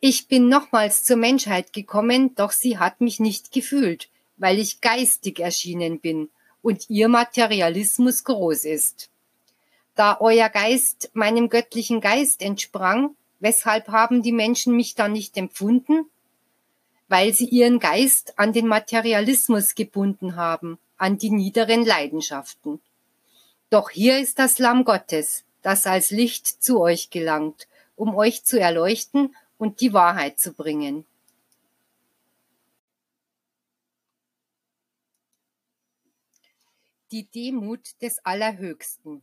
Ich 0.00 0.28
bin 0.28 0.48
nochmals 0.48 1.02
zur 1.02 1.16
Menschheit 1.16 1.72
gekommen, 1.72 2.36
doch 2.36 2.52
sie 2.52 2.78
hat 2.78 3.00
mich 3.00 3.18
nicht 3.18 3.50
gefühlt, 3.50 4.08
weil 4.36 4.60
ich 4.60 4.80
geistig 4.80 5.40
erschienen 5.40 5.98
bin 5.98 6.28
und 6.62 6.88
ihr 6.88 7.08
Materialismus 7.08 8.22
groß 8.22 8.64
ist. 8.64 9.10
Da 9.98 10.18
euer 10.20 10.48
Geist 10.48 11.10
meinem 11.12 11.48
göttlichen 11.48 12.00
Geist 12.00 12.40
entsprang, 12.40 13.16
weshalb 13.40 13.88
haben 13.88 14.22
die 14.22 14.30
Menschen 14.30 14.76
mich 14.76 14.94
dann 14.94 15.12
nicht 15.12 15.36
empfunden? 15.36 16.08
Weil 17.08 17.34
sie 17.34 17.46
ihren 17.46 17.80
Geist 17.80 18.38
an 18.38 18.52
den 18.52 18.68
Materialismus 18.68 19.74
gebunden 19.74 20.36
haben, 20.36 20.78
an 20.98 21.18
die 21.18 21.30
niederen 21.30 21.84
Leidenschaften. 21.84 22.80
Doch 23.70 23.90
hier 23.90 24.20
ist 24.20 24.38
das 24.38 24.60
Lamm 24.60 24.84
Gottes, 24.84 25.42
das 25.62 25.84
als 25.84 26.12
Licht 26.12 26.46
zu 26.46 26.78
euch 26.78 27.10
gelangt, 27.10 27.66
um 27.96 28.14
euch 28.14 28.44
zu 28.44 28.60
erleuchten 28.60 29.34
und 29.58 29.80
die 29.80 29.92
Wahrheit 29.92 30.38
zu 30.38 30.52
bringen. 30.52 31.04
die 37.10 37.24
Demut 37.24 37.80
des 38.02 38.22
Allerhöchsten. 38.22 39.22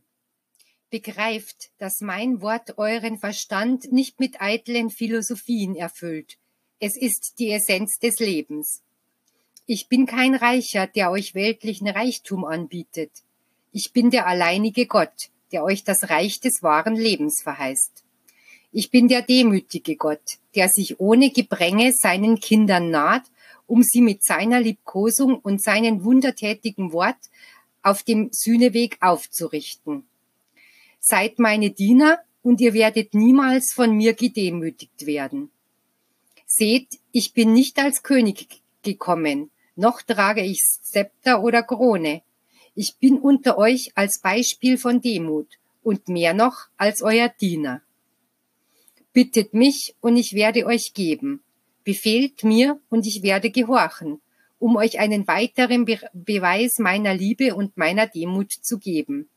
Begreift, 0.90 1.70
dass 1.78 2.00
mein 2.00 2.40
Wort 2.40 2.78
euren 2.78 3.18
Verstand 3.18 3.92
nicht 3.92 4.20
mit 4.20 4.40
eitlen 4.40 4.90
Philosophien 4.90 5.74
erfüllt. 5.74 6.36
Es 6.78 6.96
ist 6.96 7.40
die 7.40 7.50
Essenz 7.50 7.98
des 7.98 8.20
Lebens. 8.20 8.82
Ich 9.66 9.88
bin 9.88 10.06
kein 10.06 10.36
Reicher, 10.36 10.86
der 10.86 11.10
euch 11.10 11.34
weltlichen 11.34 11.88
Reichtum 11.88 12.44
anbietet. 12.44 13.10
Ich 13.72 13.92
bin 13.92 14.10
der 14.10 14.28
alleinige 14.28 14.86
Gott, 14.86 15.30
der 15.50 15.64
euch 15.64 15.82
das 15.82 16.08
Reich 16.08 16.38
des 16.38 16.62
wahren 16.62 16.94
Lebens 16.94 17.42
verheißt. 17.42 18.04
Ich 18.70 18.90
bin 18.90 19.08
der 19.08 19.22
demütige 19.22 19.96
Gott, 19.96 20.38
der 20.54 20.68
sich 20.68 21.00
ohne 21.00 21.30
Gebränge 21.30 21.92
seinen 21.92 22.38
Kindern 22.38 22.90
naht, 22.90 23.24
um 23.66 23.82
sie 23.82 24.02
mit 24.02 24.22
seiner 24.22 24.60
Liebkosung 24.60 25.36
und 25.38 25.60
seinen 25.60 26.04
wundertätigen 26.04 26.92
Wort 26.92 27.18
auf 27.82 28.04
dem 28.04 28.28
Sühneweg 28.30 28.98
aufzurichten. 29.00 30.06
Seid 31.08 31.38
meine 31.38 31.70
Diener 31.70 32.18
und 32.42 32.60
ihr 32.60 32.74
werdet 32.74 33.14
niemals 33.14 33.72
von 33.72 33.96
mir 33.96 34.14
gedemütigt 34.14 35.06
werden. 35.06 35.52
Seht, 36.46 36.98
ich 37.12 37.32
bin 37.32 37.52
nicht 37.52 37.78
als 37.78 38.02
König 38.02 38.48
gekommen, 38.82 39.52
noch 39.76 40.02
trage 40.02 40.42
ich 40.42 40.58
Zepter 40.82 41.44
oder 41.44 41.62
Krone. 41.62 42.22
Ich 42.74 42.96
bin 42.96 43.20
unter 43.20 43.56
euch 43.56 43.92
als 43.94 44.18
Beispiel 44.18 44.78
von 44.78 45.00
Demut 45.00 45.46
und 45.84 46.08
mehr 46.08 46.34
noch 46.34 46.66
als 46.76 47.02
euer 47.02 47.28
Diener. 47.28 47.82
Bittet 49.12 49.54
mich 49.54 49.94
und 50.00 50.16
ich 50.16 50.32
werde 50.32 50.66
euch 50.66 50.92
geben. 50.92 51.40
Befehlt 51.84 52.42
mir 52.42 52.80
und 52.88 53.06
ich 53.06 53.22
werde 53.22 53.52
gehorchen 53.52 54.20
um 54.58 54.74
euch 54.76 54.98
einen 54.98 55.28
weiteren 55.28 55.84
Be 55.84 56.00
Beweis 56.14 56.78
meiner 56.78 57.14
Liebe 57.14 57.54
und 57.54 57.76
meiner 57.76 58.06
Demut 58.06 58.50
zu 58.50 58.78
geben. 58.78 59.28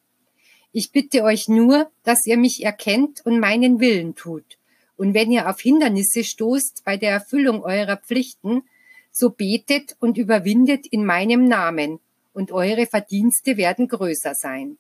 Ich 0.72 0.92
bitte 0.92 1.24
euch 1.24 1.48
nur, 1.48 1.90
dass 2.04 2.26
ihr 2.26 2.38
mich 2.38 2.64
erkennt 2.64 3.26
und 3.26 3.40
meinen 3.40 3.80
Willen 3.80 4.16
tut. 4.16 4.58
Und 4.98 5.14
wenn 5.14 5.32
ihr 5.32 5.50
auf 5.50 5.60
Hindernisse 5.62 6.24
stoßt 6.24 6.84
bei 6.86 6.98
der 6.98 7.12
Erfüllung 7.12 7.64
eurer 7.64 7.98
Pflichten, 7.98 8.64
so 9.12 9.30
betet 9.30 9.96
und 10.00 10.18
überwindet 10.18 10.86
in 10.86 11.06
meinem 11.06 11.46
Namen, 11.46 12.00
und 12.34 12.52
eure 12.52 12.86
Verdienste 12.86 13.58
werden 13.58 13.88
größer 13.88 14.34
sein. 14.34 14.78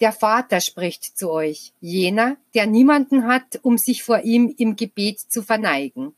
Der 0.00 0.12
Vater 0.12 0.60
spricht 0.60 1.16
zu 1.16 1.30
euch, 1.30 1.72
jener, 1.80 2.36
der 2.54 2.66
niemanden 2.66 3.26
hat, 3.26 3.60
um 3.62 3.78
sich 3.78 4.02
vor 4.02 4.20
ihm 4.20 4.54
im 4.58 4.76
Gebet 4.76 5.20
zu 5.20 5.42
verneigen. 5.42 6.14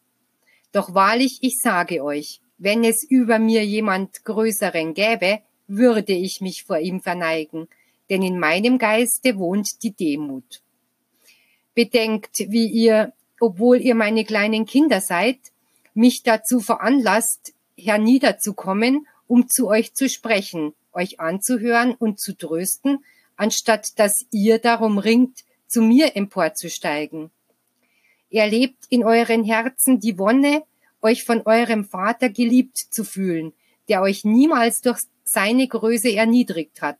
Doch 0.72 0.94
wahrlich, 0.94 1.38
ich 1.42 1.58
sage 1.58 2.02
euch, 2.02 2.40
wenn 2.58 2.84
es 2.84 3.02
über 3.02 3.38
mir 3.38 3.64
jemand 3.64 4.25
Größeren 4.25 4.94
gäbe, 4.94 5.40
würde 5.66 6.12
ich 6.12 6.40
mich 6.40 6.64
vor 6.64 6.78
ihm 6.78 7.00
verneigen, 7.00 7.68
denn 8.11 8.23
in 8.23 8.38
meinem 8.38 8.78
Geiste 8.78 9.38
wohnt 9.38 9.82
die 9.82 9.92
Demut. 9.92 10.62
Bedenkt, 11.75 12.40
wie 12.49 12.66
ihr, 12.66 13.12
obwohl 13.40 13.80
ihr 13.80 13.94
meine 13.94 14.25
kleinen 14.25 14.66
Kinder 14.66 15.00
seid, 15.00 15.38
mich 15.94 16.23
dazu 16.23 16.61
veranlasst, 16.61 17.54
herniederzukommen, 17.76 19.06
um 19.26 19.49
zu 19.49 19.68
euch 19.68 19.94
zu 19.94 20.09
sprechen, 20.09 20.75
euch 20.92 21.21
anzuhören 21.21 21.94
und 21.94 22.21
zu 22.21 22.37
trösten, 22.37 23.04
anstatt 23.37 23.99
dass 23.99 24.26
ihr 24.30 24.59
darum 24.59 24.99
ringt, 24.99 25.44
zu 25.66 25.80
mir 25.80 26.16
emporzusteigen. 26.16 27.30
Erlebt 28.30 28.85
in 28.90 29.04
euren 29.04 29.44
Herzen 29.44 30.00
die 30.00 30.18
Wonne, 30.18 30.64
euch 31.00 31.25
von 31.25 31.42
eurem 31.47 31.85
Vater 31.85 32.28
geliebt 32.28 32.76
zu 32.76 33.04
fühlen, 33.04 33.52
der 33.88 34.02
euch 34.02 34.25
niemals 34.25 34.80
durch 34.82 35.00
seine 35.25 35.66
Größe 35.66 36.14
erniedrigt 36.14 36.82
hat, 36.82 36.99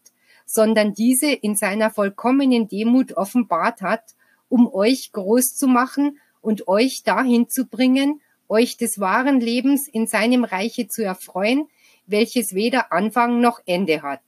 sondern 0.53 0.93
diese 0.93 1.33
in 1.33 1.57
seiner 1.57 1.91
vollkommenen 1.91 2.69
Demut 2.69 3.15
offenbart 3.15 3.81
hat, 3.81 4.15
um 4.51 4.71
euch 4.71 5.11
groß 5.13 5.57
zu 5.57 5.67
machen 5.67 6.19
und 6.43 6.69
euch 6.69 7.05
dahin 7.05 7.49
zu 7.49 7.65
bringen, 7.65 8.21
euch 8.49 8.77
des 8.77 9.01
wahren 9.01 9.41
Lebens 9.41 9.89
in 9.89 10.07
seinem 10.07 10.45
Reiche 10.45 10.89
zu 10.89 11.03
erfreuen, 11.03 11.69
welches 12.05 12.53
weder 12.53 12.93
Anfang 12.93 13.41
noch 13.41 13.61
Ende 13.65 14.03
hat. 14.03 14.21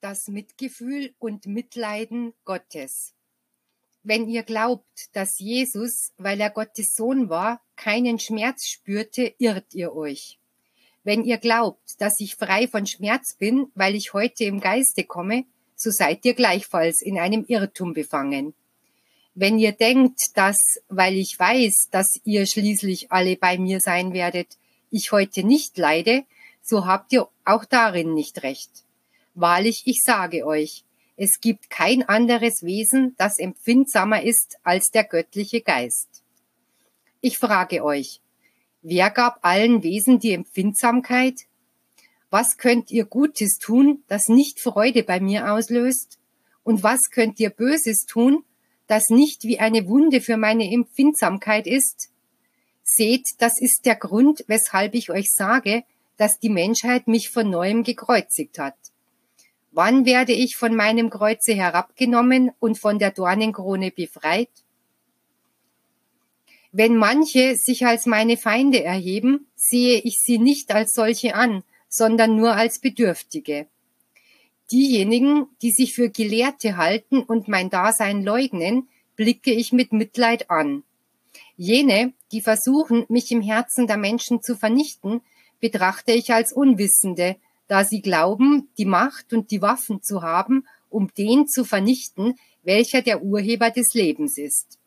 das 0.00 0.26
Mitgefühl 0.26 1.14
und 1.20 1.46
Mitleiden 1.46 2.34
Gottes. 2.44 3.14
Wenn 4.02 4.28
ihr 4.28 4.42
glaubt, 4.42 5.14
dass 5.14 5.38
Jesus, 5.38 6.12
weil 6.18 6.40
er 6.40 6.50
Gottes 6.50 6.96
Sohn 6.96 7.28
war, 7.28 7.62
keinen 7.82 8.20
Schmerz 8.20 8.66
spürte, 8.66 9.34
irrt 9.38 9.74
ihr 9.74 9.92
euch. 9.92 10.38
Wenn 11.02 11.24
ihr 11.24 11.38
glaubt, 11.38 12.00
dass 12.00 12.20
ich 12.20 12.36
frei 12.36 12.68
von 12.68 12.86
Schmerz 12.86 13.34
bin, 13.34 13.72
weil 13.74 13.96
ich 13.96 14.12
heute 14.12 14.44
im 14.44 14.60
Geiste 14.60 15.02
komme, 15.02 15.44
so 15.74 15.90
seid 15.90 16.24
ihr 16.24 16.34
gleichfalls 16.34 17.02
in 17.02 17.18
einem 17.18 17.44
Irrtum 17.48 17.92
befangen. 17.92 18.54
Wenn 19.34 19.58
ihr 19.58 19.72
denkt, 19.72 20.36
dass, 20.36 20.58
weil 20.88 21.16
ich 21.16 21.36
weiß, 21.36 21.88
dass 21.90 22.20
ihr 22.22 22.46
schließlich 22.46 23.10
alle 23.10 23.36
bei 23.36 23.58
mir 23.58 23.80
sein 23.80 24.12
werdet, 24.12 24.58
ich 24.90 25.10
heute 25.10 25.42
nicht 25.42 25.76
leide, 25.76 26.24
so 26.62 26.86
habt 26.86 27.12
ihr 27.12 27.26
auch 27.44 27.64
darin 27.64 28.14
nicht 28.14 28.44
recht. 28.44 28.70
Wahrlich, 29.34 29.82
ich 29.86 30.02
sage 30.04 30.46
euch, 30.46 30.84
es 31.16 31.40
gibt 31.40 31.68
kein 31.68 32.08
anderes 32.08 32.62
Wesen, 32.62 33.16
das 33.18 33.38
empfindsamer 33.38 34.22
ist 34.22 34.58
als 34.62 34.90
der 34.90 35.02
göttliche 35.02 35.62
Geist. 35.62 36.11
Ich 37.24 37.38
frage 37.38 37.84
euch, 37.84 38.20
wer 38.82 39.08
gab 39.08 39.38
allen 39.42 39.84
Wesen 39.84 40.18
die 40.18 40.32
Empfindsamkeit? 40.32 41.42
Was 42.30 42.56
könnt 42.56 42.90
ihr 42.90 43.04
Gutes 43.04 43.58
tun, 43.58 44.02
das 44.08 44.26
nicht 44.26 44.58
Freude 44.58 45.04
bei 45.04 45.20
mir 45.20 45.52
auslöst? 45.52 46.18
Und 46.64 46.82
was 46.82 47.10
könnt 47.12 47.38
ihr 47.38 47.50
Böses 47.50 48.06
tun, 48.06 48.44
das 48.88 49.08
nicht 49.08 49.44
wie 49.44 49.60
eine 49.60 49.86
Wunde 49.86 50.20
für 50.20 50.36
meine 50.36 50.68
Empfindsamkeit 50.68 51.68
ist? 51.68 52.10
Seht, 52.82 53.28
das 53.38 53.60
ist 53.60 53.86
der 53.86 53.94
Grund, 53.94 54.42
weshalb 54.48 54.96
ich 54.96 55.08
euch 55.08 55.30
sage, 55.32 55.84
dass 56.16 56.40
die 56.40 56.50
Menschheit 56.50 57.06
mich 57.06 57.30
von 57.30 57.48
neuem 57.48 57.84
gekreuzigt 57.84 58.58
hat. 58.58 58.74
Wann 59.70 60.06
werde 60.06 60.32
ich 60.32 60.56
von 60.56 60.74
meinem 60.74 61.08
Kreuze 61.08 61.54
herabgenommen 61.54 62.50
und 62.58 62.80
von 62.80 62.98
der 62.98 63.12
Dornenkrone 63.12 63.92
befreit? 63.92 64.61
Wenn 66.72 66.96
manche 66.96 67.54
sich 67.56 67.84
als 67.84 68.06
meine 68.06 68.38
Feinde 68.38 68.82
erheben, 68.82 69.46
sehe 69.54 70.00
ich 70.00 70.18
sie 70.18 70.38
nicht 70.38 70.74
als 70.74 70.94
solche 70.94 71.34
an, 71.34 71.62
sondern 71.88 72.34
nur 72.34 72.54
als 72.54 72.78
Bedürftige. 72.78 73.66
Diejenigen, 74.70 75.48
die 75.60 75.70
sich 75.70 75.92
für 75.92 76.08
Gelehrte 76.08 76.78
halten 76.78 77.22
und 77.22 77.46
mein 77.46 77.68
Dasein 77.68 78.24
leugnen, 78.24 78.88
blicke 79.16 79.52
ich 79.52 79.72
mit 79.72 79.92
Mitleid 79.92 80.48
an. 80.50 80.82
Jene, 81.58 82.14
die 82.32 82.40
versuchen, 82.40 83.04
mich 83.10 83.30
im 83.30 83.42
Herzen 83.42 83.86
der 83.86 83.98
Menschen 83.98 84.42
zu 84.42 84.56
vernichten, 84.56 85.20
betrachte 85.60 86.12
ich 86.12 86.32
als 86.32 86.54
Unwissende, 86.54 87.36
da 87.68 87.84
sie 87.84 88.00
glauben, 88.00 88.70
die 88.78 88.86
Macht 88.86 89.34
und 89.34 89.50
die 89.50 89.60
Waffen 89.60 90.02
zu 90.02 90.22
haben, 90.22 90.66
um 90.88 91.12
den 91.18 91.46
zu 91.46 91.66
vernichten, 91.66 92.38
welcher 92.62 93.02
der 93.02 93.22
Urheber 93.22 93.70
des 93.70 93.92
Lebens 93.92 94.38
ist. 94.38 94.78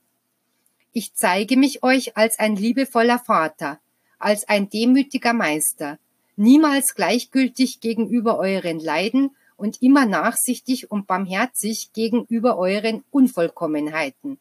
Ich 0.97 1.13
zeige 1.13 1.57
mich 1.57 1.83
euch 1.83 2.15
als 2.15 2.39
ein 2.39 2.55
liebevoller 2.55 3.19
Vater, 3.19 3.81
als 4.17 4.47
ein 4.47 4.69
demütiger 4.69 5.33
Meister, 5.33 5.99
niemals 6.37 6.95
gleichgültig 6.95 7.81
gegenüber 7.81 8.39
euren 8.39 8.79
Leiden 8.79 9.31
und 9.57 9.81
immer 9.81 10.05
nachsichtig 10.05 10.89
und 10.89 11.05
barmherzig 11.05 11.89
gegenüber 11.91 12.57
euren 12.57 13.03
Unvollkommenheiten. 13.11 14.37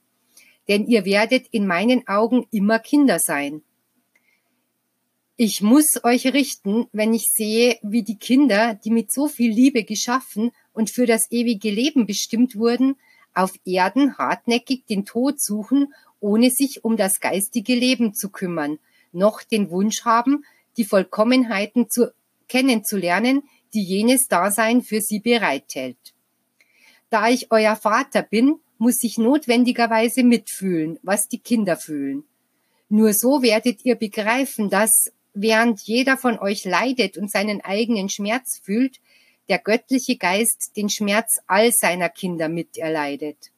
Denn 0.68 0.86
ihr 0.86 1.04
werdet 1.04 1.48
in 1.50 1.66
meinen 1.66 2.06
Augen 2.06 2.46
immer 2.52 2.78
Kinder 2.78 3.18
sein. 3.18 3.62
Ich 5.36 5.60
muss 5.60 6.04
euch 6.04 6.32
richten, 6.34 6.86
wenn 6.92 7.14
ich 7.14 7.24
sehe, 7.32 7.80
wie 7.82 8.04
die 8.04 8.18
Kinder, 8.18 8.74
die 8.74 8.92
mit 8.92 9.10
so 9.10 9.26
viel 9.26 9.50
Liebe 9.50 9.82
geschaffen 9.82 10.52
und 10.72 10.88
für 10.88 11.06
das 11.06 11.26
ewige 11.32 11.72
Leben 11.72 12.06
bestimmt 12.06 12.54
wurden, 12.54 12.94
auf 13.34 13.52
Erden 13.64 14.16
hartnäckig 14.16 14.86
den 14.86 15.04
Tod 15.04 15.42
suchen, 15.42 15.92
ohne 16.24 16.50
sich 16.50 16.82
um 16.84 16.96
das 16.96 17.20
geistige 17.20 17.74
Leben 17.74 18.14
zu 18.14 18.30
kümmern, 18.30 18.78
noch 19.12 19.42
den 19.42 19.70
Wunsch 19.70 20.06
haben, 20.06 20.46
die 20.78 20.86
Vollkommenheiten 20.86 21.90
zu, 21.90 22.14
kennenzulernen, 22.48 23.42
die 23.74 23.82
jenes 23.82 24.26
Dasein 24.26 24.80
für 24.80 25.02
sie 25.02 25.20
bereithält. 25.20 25.98
Da 27.10 27.28
ich 27.28 27.52
euer 27.52 27.76
Vater 27.76 28.22
bin, 28.22 28.58
muss 28.78 29.02
ich 29.02 29.18
notwendigerweise 29.18 30.24
mitfühlen, 30.24 30.98
was 31.02 31.28
die 31.28 31.40
Kinder 31.40 31.76
fühlen. 31.76 32.24
Nur 32.88 33.12
so 33.12 33.42
werdet 33.42 33.84
ihr 33.84 33.94
begreifen, 33.94 34.70
dass, 34.70 35.12
während 35.34 35.82
jeder 35.82 36.16
von 36.16 36.38
euch 36.38 36.64
leidet 36.64 37.18
und 37.18 37.30
seinen 37.30 37.60
eigenen 37.60 38.08
Schmerz 38.08 38.60
fühlt, 38.62 38.98
der 39.50 39.58
göttliche 39.58 40.16
Geist 40.16 40.72
den 40.74 40.88
Schmerz 40.88 41.36
all 41.46 41.70
seiner 41.70 42.08
Kinder 42.08 42.48
miterleidet. 42.48 43.50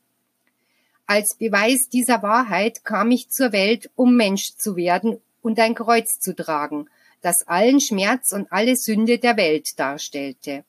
Als 1.08 1.36
Beweis 1.36 1.88
dieser 1.88 2.22
Wahrheit 2.22 2.84
kam 2.84 3.12
ich 3.12 3.30
zur 3.30 3.52
Welt, 3.52 3.90
um 3.94 4.16
Mensch 4.16 4.56
zu 4.56 4.74
werden 4.74 5.20
und 5.40 5.60
ein 5.60 5.76
Kreuz 5.76 6.18
zu 6.18 6.34
tragen, 6.34 6.90
das 7.20 7.46
allen 7.46 7.80
Schmerz 7.80 8.32
und 8.32 8.50
alle 8.50 8.74
Sünde 8.74 9.18
der 9.18 9.36
Welt 9.36 9.78
darstellte. 9.78 10.64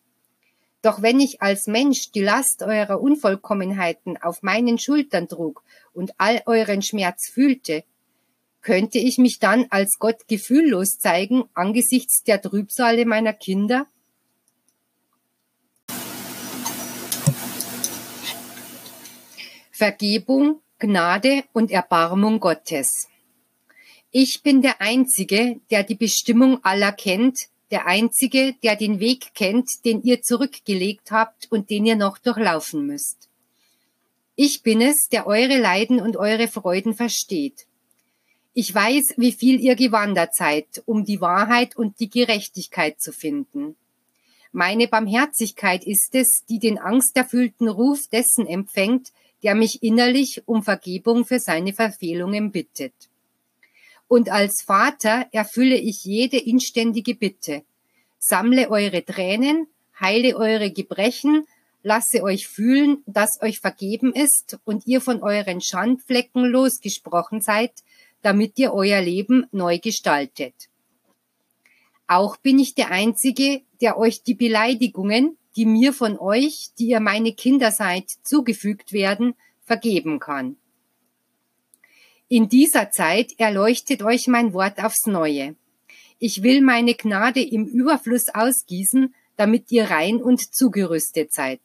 Doch 0.83 1.01
wenn 1.01 1.19
ich 1.19 1.41
als 1.41 1.65
Mensch 1.65 2.11
die 2.11 2.21
Last 2.21 2.61
eurer 2.61 3.01
Unvollkommenheiten 3.01 4.17
auf 4.17 4.43
meinen 4.43 4.77
Schultern 4.77 5.27
trug 5.27 5.63
und 5.91 6.13
all 6.19 6.43
euren 6.45 6.83
Schmerz 6.83 7.29
fühlte, 7.29 7.83
könnte 8.61 8.99
ich 8.99 9.17
mich 9.17 9.39
dann 9.39 9.65
als 9.71 9.97
Gott 9.97 10.27
gefühllos 10.27 10.99
zeigen 10.99 11.45
angesichts 11.55 12.23
der 12.23 12.41
Trübsale 12.41 13.05
meiner 13.05 13.33
Kinder? 13.33 13.87
Vergebung, 19.77 20.61
Gnade 20.79 21.43
und 21.53 21.69
Erbarmung 21.69 22.39
Gottes. 22.39 23.09
Ich 24.09 24.41
bin 24.41 24.63
der 24.63 24.81
Einzige, 24.81 25.59
der 25.69 25.83
die 25.83 25.93
Bestimmung 25.93 26.63
aller 26.63 26.91
kennt, 26.91 27.49
der 27.69 27.85
Einzige, 27.85 28.55
der 28.63 28.75
den 28.75 28.99
Weg 28.99 29.35
kennt, 29.35 29.69
den 29.85 30.01
ihr 30.01 30.23
zurückgelegt 30.23 31.11
habt 31.11 31.51
und 31.51 31.69
den 31.69 31.85
ihr 31.85 31.95
noch 31.95 32.17
durchlaufen 32.17 32.87
müsst. 32.87 33.29
Ich 34.35 34.63
bin 34.63 34.81
es, 34.81 35.09
der 35.11 35.27
eure 35.27 35.59
Leiden 35.59 35.99
und 35.99 36.17
eure 36.17 36.47
Freuden 36.47 36.95
versteht. 36.95 37.67
Ich 38.55 38.73
weiß, 38.73 39.13
wie 39.17 39.31
viel 39.31 39.59
ihr 39.59 39.75
gewandert 39.75 40.33
seid, 40.33 40.81
um 40.87 41.05
die 41.05 41.21
Wahrheit 41.21 41.75
und 41.75 41.99
die 41.99 42.09
Gerechtigkeit 42.09 42.99
zu 42.99 43.11
finden. 43.11 43.75
Meine 44.51 44.87
Barmherzigkeit 44.87 45.83
ist 45.83 46.15
es, 46.15 46.43
die 46.49 46.57
den 46.57 46.79
angsterfüllten 46.79 47.67
Ruf 47.67 48.07
dessen 48.11 48.47
empfängt, 48.47 49.11
der 49.43 49.55
mich 49.55 49.83
innerlich 49.83 50.43
um 50.45 50.63
Vergebung 50.63 51.25
für 51.25 51.39
seine 51.39 51.73
Verfehlungen 51.73 52.51
bittet. 52.51 52.93
Und 54.07 54.29
als 54.29 54.63
Vater 54.65 55.27
erfülle 55.31 55.75
ich 55.75 56.05
jede 56.05 56.37
inständige 56.37 57.15
Bitte. 57.15 57.63
Sammle 58.19 58.69
eure 58.69 59.03
Tränen, 59.03 59.67
heile 59.99 60.35
eure 60.37 60.71
Gebrechen, 60.71 61.45
lasse 61.83 62.23
euch 62.23 62.47
fühlen, 62.47 63.03
dass 63.05 63.41
euch 63.41 63.59
vergeben 63.59 64.13
ist 64.13 64.59
und 64.65 64.87
ihr 64.87 65.01
von 65.01 65.21
euren 65.21 65.61
Schandflecken 65.61 66.45
losgesprochen 66.45 67.41
seid, 67.41 67.71
damit 68.21 68.57
ihr 68.57 68.73
euer 68.73 69.01
Leben 69.01 69.45
neu 69.51 69.77
gestaltet. 69.79 70.53
Auch 72.07 72.37
bin 72.37 72.57
ich 72.59 72.73
der 72.73 72.91
Einzige, 72.91 73.61
der 73.81 73.97
euch 73.97 74.23
die 74.23 74.33
Beleidigungen, 74.33 75.37
die 75.55 75.65
mir 75.65 75.93
von 75.93 76.17
euch, 76.19 76.69
die 76.77 76.87
ihr 76.87 76.99
meine 76.99 77.33
Kinder 77.33 77.71
seid, 77.71 78.09
zugefügt 78.23 78.93
werden, 78.93 79.35
vergeben 79.63 80.19
kann. 80.19 80.57
In 82.29 82.49
dieser 82.49 82.91
Zeit 82.91 83.33
erleuchtet 83.37 84.03
euch 84.03 84.27
mein 84.27 84.53
Wort 84.53 84.83
aufs 84.83 85.05
Neue. 85.05 85.55
Ich 86.19 86.43
will 86.43 86.61
meine 86.61 86.93
Gnade 86.93 87.41
im 87.41 87.65
Überfluss 87.65 88.27
ausgießen, 88.33 89.13
damit 89.37 89.71
ihr 89.71 89.89
rein 89.89 90.21
und 90.21 90.53
zugerüstet 90.53 91.31
seid. 91.31 91.61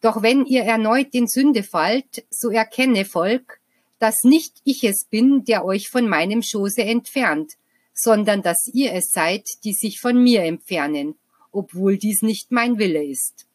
Doch 0.00 0.22
wenn 0.22 0.46
ihr 0.46 0.62
erneut 0.62 1.14
in 1.14 1.26
Sünde 1.26 1.62
fallt, 1.62 2.24
so 2.30 2.50
erkenne 2.50 3.04
Volk, 3.04 3.60
dass 3.98 4.22
nicht 4.22 4.56
ich 4.64 4.82
es 4.84 5.04
bin, 5.04 5.44
der 5.44 5.64
euch 5.64 5.90
von 5.90 6.08
meinem 6.08 6.42
Schoße 6.42 6.82
entfernt, 6.82 7.52
sondern 7.92 8.40
dass 8.40 8.66
ihr 8.72 8.94
es 8.94 9.12
seid, 9.12 9.46
die 9.64 9.74
sich 9.74 10.00
von 10.00 10.22
mir 10.22 10.42
entfernen, 10.42 11.16
obwohl 11.52 11.96
dies 11.96 12.22
nicht 12.22 12.52
mein 12.52 12.78
Wille 12.78 13.04
ist. 13.04 13.46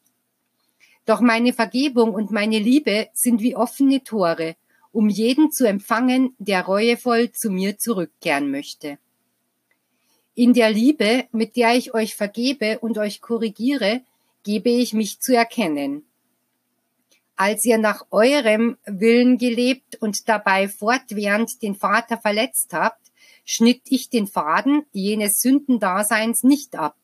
Doch 1.04 1.20
meine 1.20 1.52
Vergebung 1.52 2.14
und 2.14 2.30
meine 2.30 2.58
Liebe 2.58 3.08
sind 3.12 3.40
wie 3.40 3.56
offene 3.56 4.02
Tore, 4.02 4.56
um 4.92 5.08
jeden 5.08 5.52
zu 5.52 5.66
empfangen, 5.66 6.34
der 6.38 6.64
reuevoll 6.64 7.30
zu 7.30 7.50
mir 7.50 7.78
zurückkehren 7.78 8.50
möchte. 8.50 8.98
In 10.34 10.52
der 10.52 10.70
Liebe, 10.70 11.26
mit 11.32 11.56
der 11.56 11.76
ich 11.76 11.94
euch 11.94 12.14
vergebe 12.14 12.78
und 12.80 12.98
euch 12.98 13.20
korrigiere, 13.20 14.02
gebe 14.42 14.68
ich 14.68 14.92
mich 14.92 15.20
zu 15.20 15.34
erkennen. 15.34 16.04
Als 17.36 17.64
ihr 17.64 17.78
nach 17.78 18.06
eurem 18.10 18.76
Willen 18.86 19.38
gelebt 19.38 19.96
und 20.00 20.28
dabei 20.28 20.68
fortwährend 20.68 21.62
den 21.62 21.74
Vater 21.74 22.18
verletzt 22.18 22.72
habt, 22.72 23.12
schnitt 23.44 23.82
ich 23.88 24.10
den 24.10 24.26
Faden 24.26 24.84
jenes 24.92 25.40
Sündendaseins 25.40 26.42
nicht 26.42 26.76
ab, 26.76 26.96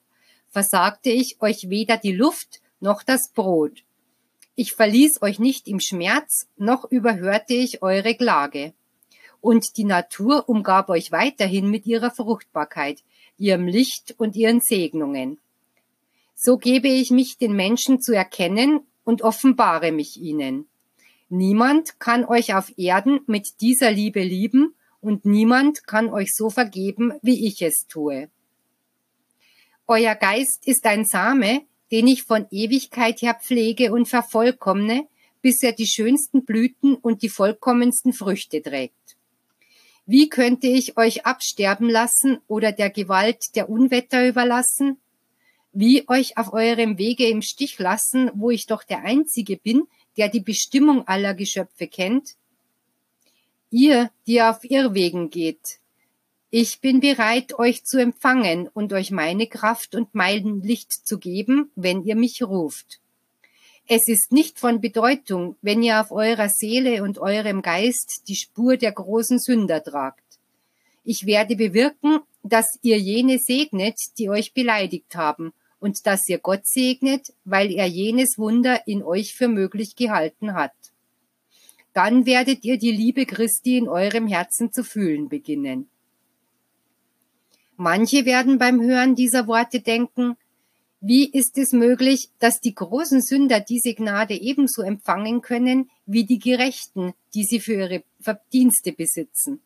versagte 0.52 1.10
ich 1.10 1.42
euch 1.42 1.68
weder 1.68 1.96
die 1.96 2.12
Luft 2.12 2.60
noch 2.78 3.02
das 3.02 3.32
Brot, 3.32 3.82
ich 4.54 4.74
verließ 4.74 5.22
euch 5.22 5.38
nicht 5.38 5.66
im 5.66 5.80
Schmerz, 5.80 6.46
noch 6.58 6.90
überhörte 6.90 7.54
ich 7.54 7.82
eure 7.82 8.14
Klage. 8.14 8.74
Und 9.40 9.76
die 9.78 9.84
Natur 9.84 10.48
umgab 10.48 10.90
euch 10.90 11.10
weiterhin 11.10 11.70
mit 11.70 11.86
ihrer 11.86 12.10
Fruchtbarkeit, 12.10 13.02
ihrem 13.38 13.66
Licht 13.66 14.14
und 14.18 14.36
ihren 14.36 14.60
Segnungen. 14.60 15.38
So 16.34 16.58
gebe 16.58 16.88
ich 16.88 17.10
mich 17.10 17.38
den 17.38 17.54
Menschen 17.54 18.00
zu 18.00 18.12
erkennen 18.12 18.80
und 19.04 19.22
offenbare 19.22 19.90
mich 19.90 20.20
ihnen. 20.20 20.66
Niemand 21.30 21.98
kann 21.98 22.26
euch 22.26 22.54
auf 22.54 22.76
Erden 22.76 23.20
mit 23.26 23.62
dieser 23.62 23.90
Liebe 23.90 24.22
lieben 24.22 24.74
und 25.00 25.24
niemand 25.24 25.86
kann 25.86 26.10
euch 26.10 26.28
so 26.34 26.50
vergeben, 26.50 27.14
wie 27.22 27.46
ich 27.46 27.62
es 27.62 27.86
tue. 27.88 28.28
Euer 29.88 30.14
Geist 30.14 30.66
ist 30.66 30.86
ein 30.86 31.04
Same, 31.04 31.62
den 31.90 32.06
ich 32.06 32.22
von 32.22 32.46
Ewigkeit 32.50 33.20
her 33.20 33.38
pflege 33.40 33.92
und 33.92 34.06
vervollkommne, 34.06 35.08
bis 35.42 35.62
er 35.62 35.72
die 35.72 35.86
schönsten 35.86 36.44
Blüten 36.44 36.94
und 36.94 37.22
die 37.22 37.28
vollkommensten 37.28 38.12
Früchte 38.12 38.62
trägt. 38.62 38.94
Wie 40.06 40.28
könnte 40.28 40.68
ich 40.68 40.96
euch 40.96 41.26
absterben 41.26 41.88
lassen 41.88 42.38
oder 42.46 42.72
der 42.72 42.90
Gewalt 42.90 43.54
der 43.56 43.68
Unwetter 43.68 44.26
überlassen? 44.26 44.98
Wie 45.72 46.08
euch 46.08 46.38
auf 46.38 46.52
eurem 46.52 46.98
Wege 46.98 47.26
im 47.28 47.42
Stich 47.42 47.78
lassen, 47.78 48.30
wo 48.34 48.50
ich 48.50 48.66
doch 48.66 48.84
der 48.84 49.04
Einzige 49.04 49.56
bin, 49.56 49.84
der 50.16 50.28
die 50.28 50.40
Bestimmung 50.40 51.06
aller 51.08 51.34
Geschöpfe 51.34 51.88
kennt? 51.88 52.36
Ihr, 53.70 54.10
die 54.26 54.42
auf 54.42 54.64
Irrwegen 54.64 55.30
geht, 55.30 55.80
ich 56.54 56.82
bin 56.82 57.00
bereit, 57.00 57.58
euch 57.58 57.82
zu 57.84 57.98
empfangen 57.98 58.68
und 58.68 58.92
euch 58.92 59.10
meine 59.10 59.46
Kraft 59.46 59.94
und 59.94 60.14
mein 60.14 60.60
Licht 60.60 60.92
zu 60.92 61.18
geben, 61.18 61.70
wenn 61.76 62.04
ihr 62.04 62.14
mich 62.14 62.42
ruft. 62.42 63.00
Es 63.88 64.06
ist 64.06 64.32
nicht 64.32 64.58
von 64.58 64.82
Bedeutung, 64.82 65.56
wenn 65.62 65.82
ihr 65.82 65.98
auf 65.98 66.12
eurer 66.12 66.50
Seele 66.50 67.04
und 67.04 67.18
eurem 67.18 67.62
Geist 67.62 68.24
die 68.28 68.36
Spur 68.36 68.76
der 68.76 68.92
großen 68.92 69.38
Sünder 69.38 69.82
tragt. 69.82 70.22
Ich 71.04 71.24
werde 71.24 71.56
bewirken, 71.56 72.20
dass 72.42 72.66
ihr 72.82 72.98
jene 72.98 73.38
segnet, 73.38 73.96
die 74.18 74.28
euch 74.28 74.52
beleidigt 74.52 75.16
haben, 75.16 75.54
und 75.80 76.06
dass 76.06 76.28
ihr 76.28 76.38
Gott 76.38 76.66
segnet, 76.66 77.32
weil 77.46 77.72
er 77.72 77.86
jenes 77.86 78.36
Wunder 78.36 78.86
in 78.86 79.02
euch 79.02 79.34
für 79.34 79.48
möglich 79.48 79.96
gehalten 79.96 80.52
hat. 80.52 80.74
Dann 81.94 82.26
werdet 82.26 82.62
ihr 82.62 82.76
die 82.76 82.92
Liebe 82.92 83.24
Christi 83.24 83.78
in 83.78 83.88
eurem 83.88 84.26
Herzen 84.26 84.70
zu 84.70 84.84
fühlen 84.84 85.30
beginnen. 85.30 85.88
Manche 87.82 88.26
werden 88.26 88.58
beim 88.58 88.80
Hören 88.80 89.16
dieser 89.16 89.48
Worte 89.48 89.80
denken, 89.80 90.36
wie 91.00 91.28
ist 91.28 91.58
es 91.58 91.72
möglich, 91.72 92.30
dass 92.38 92.60
die 92.60 92.76
großen 92.76 93.20
Sünder 93.20 93.58
diese 93.58 93.92
Gnade 93.92 94.34
ebenso 94.34 94.82
empfangen 94.82 95.42
können 95.42 95.90
wie 96.06 96.24
die 96.24 96.38
Gerechten, 96.38 97.12
die 97.34 97.42
sie 97.42 97.58
für 97.58 97.72
ihre 97.72 98.04
Verdienste 98.20 98.92
besitzen? 98.92 99.62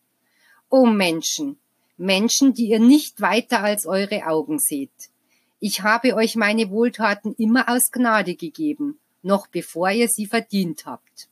O 0.70 0.87
Menschen, 0.87 1.59
Menschen, 1.98 2.55
die 2.55 2.68
ihr 2.68 2.81
nicht 2.81 3.20
weiter 3.20 3.62
als 3.62 3.85
eure 3.85 4.24
Augen 4.26 4.61
seht. 4.61 5.11
Ich 5.61 5.83
habe 5.83 6.14
euch 6.14 6.37
meine 6.37 6.70
Wohltaten 6.70 7.35
immer 7.37 7.68
aus 7.68 7.90
Gnade 7.90 8.35
gegeben, 8.35 8.98
noch 9.20 9.46
bevor 9.46 9.90
ihr 9.90 10.09
sie 10.09 10.24
verdient 10.24 10.87
habt. 10.87 11.29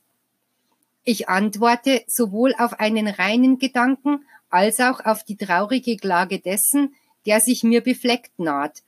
Ich 1.03 1.29
antworte 1.29 2.03
sowohl 2.05 2.53
auf 2.59 2.79
einen 2.79 3.07
reinen 3.07 3.57
Gedanken 3.57 4.23
als 4.55 4.79
auch 4.79 5.03
auf 5.03 5.25
die 5.25 5.35
traurige 5.35 5.97
Klage 5.97 6.39
dessen, 6.39 6.95
der 7.25 7.41
sich 7.41 7.63
mir 7.63 7.81
befleckt 7.81 8.39
naht, 8.39 8.83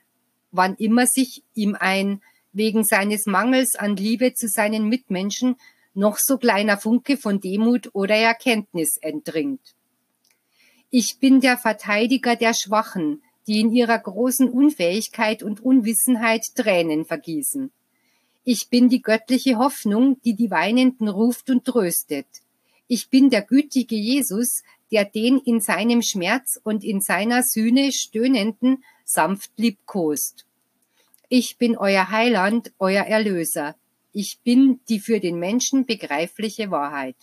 wann 0.50 0.74
immer 0.76 1.06
sich 1.06 1.42
ihm 1.54 1.76
ein 1.78 2.22
wegen 2.54 2.84
seines 2.84 3.26
Mangels 3.26 3.74
an 3.76 3.94
Liebe 3.94 4.32
zu 4.32 4.48
seinen 4.48 4.88
Mitmenschen 4.88 5.56
noch 5.92 6.16
so 6.16 6.38
kleiner 6.38 6.78
Funke 6.78 7.18
von 7.18 7.40
Demut 7.40 7.90
oder 7.92 8.16
Erkenntnis 8.16 8.96
entdringt. 8.96 9.74
Ich 10.88 11.18
bin 11.18 11.42
der 11.42 11.58
Verteidiger 11.58 12.34
der 12.34 12.54
Schwachen, 12.54 13.22
die 13.46 13.60
in 13.60 13.70
ihrer 13.70 13.98
großen 13.98 14.48
Unfähigkeit 14.48 15.42
und 15.42 15.60
Unwissenheit 15.60 16.46
Tränen 16.54 17.04
vergießen. 17.04 17.70
Ich 18.42 18.70
bin 18.70 18.88
die 18.88 19.02
göttliche 19.02 19.58
Hoffnung, 19.58 20.18
die 20.24 20.34
die 20.34 20.50
Weinenden 20.50 21.08
ruft 21.08 21.50
und 21.50 21.66
tröstet. 21.66 22.26
Ich 22.86 23.10
bin 23.10 23.28
der 23.28 23.42
gütige 23.42 23.96
Jesus, 23.96 24.62
der 24.90 25.04
den 25.04 25.38
in 25.38 25.60
seinem 25.60 26.02
Schmerz 26.02 26.58
und 26.62 26.84
in 26.84 27.00
seiner 27.00 27.42
Sühne 27.42 27.92
stöhnenden 27.92 28.84
sanft 29.04 29.52
liebkost. 29.56 30.46
Ich 31.28 31.58
bin 31.58 31.76
euer 31.76 32.10
Heiland, 32.10 32.72
euer 32.78 33.04
Erlöser. 33.04 33.76
Ich 34.12 34.40
bin 34.42 34.80
die 34.88 34.98
für 34.98 35.20
den 35.20 35.38
Menschen 35.38 35.84
begreifliche 35.84 36.70
Wahrheit. 36.70 37.16